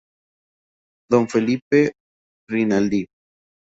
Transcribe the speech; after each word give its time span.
Don 1.11 1.27
Felipe 1.29 1.91
Rinaldi. 2.49 3.05